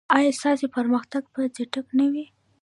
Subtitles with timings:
[0.17, 2.25] ایا ستاسو پرمختګ به چټک نه وي؟